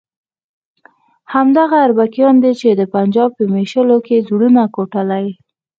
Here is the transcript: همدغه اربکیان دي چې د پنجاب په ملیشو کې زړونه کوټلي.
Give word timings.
همدغه 1.33 1.75
اربکیان 1.85 2.35
دي 2.43 2.51
چې 2.59 2.69
د 2.71 2.81
پنجاب 2.93 3.29
په 3.37 3.43
ملیشو 3.53 3.95
کې 4.05 4.17
زړونه 4.27 4.61
کوټلي. 4.75 5.27